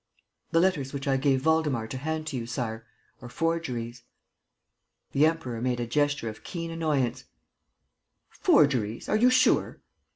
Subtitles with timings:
[0.49, 2.87] "The letters which I gave Waldemar to hand to you, Sire,
[3.21, 4.01] are forgeries."
[5.11, 7.25] The Emperor made a gesture of keen annoyance:
[8.31, 9.07] "Forgeries?
[9.07, 9.79] Are you sure?"